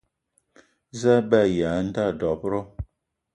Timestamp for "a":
1.23-1.27, 1.77-1.81